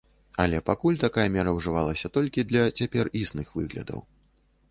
[0.43, 3.99] Але пакуль такая мера ўжывалася толькі для цяпер існых выглядаў.